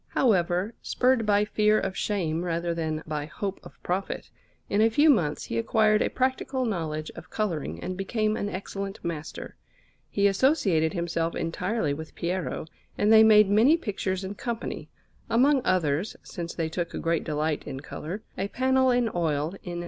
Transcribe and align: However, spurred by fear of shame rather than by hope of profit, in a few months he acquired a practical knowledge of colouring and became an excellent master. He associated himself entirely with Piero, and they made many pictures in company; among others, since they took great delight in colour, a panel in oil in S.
However, 0.07 0.73
spurred 0.81 1.27
by 1.27 1.45
fear 1.45 1.79
of 1.79 1.95
shame 1.95 2.41
rather 2.43 2.73
than 2.73 3.03
by 3.05 3.27
hope 3.27 3.59
of 3.63 3.77
profit, 3.83 4.31
in 4.67 4.81
a 4.81 4.89
few 4.89 5.11
months 5.11 5.43
he 5.43 5.59
acquired 5.59 6.01
a 6.01 6.09
practical 6.09 6.65
knowledge 6.65 7.11
of 7.11 7.29
colouring 7.29 7.79
and 7.79 7.95
became 7.95 8.35
an 8.35 8.49
excellent 8.49 8.99
master. 9.05 9.57
He 10.09 10.25
associated 10.25 10.93
himself 10.93 11.35
entirely 11.35 11.93
with 11.93 12.15
Piero, 12.15 12.65
and 12.97 13.13
they 13.13 13.21
made 13.21 13.47
many 13.47 13.77
pictures 13.77 14.23
in 14.23 14.33
company; 14.33 14.89
among 15.29 15.61
others, 15.65 16.15
since 16.23 16.55
they 16.55 16.67
took 16.67 16.99
great 16.99 17.23
delight 17.23 17.63
in 17.67 17.81
colour, 17.81 18.23
a 18.39 18.47
panel 18.47 18.89
in 18.89 19.07
oil 19.13 19.53
in 19.61 19.77
S. 19.77 19.79